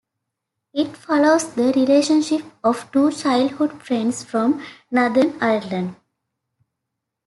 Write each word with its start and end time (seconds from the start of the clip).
It 0.73 0.97
follows 0.97 1.53
the 1.53 1.71
relationship 1.73 2.41
of 2.63 2.91
two 2.91 3.11
childhood 3.11 3.83
friends 3.83 4.23
from 4.23 4.65
Northern 4.89 5.37
Ireland. 5.39 5.95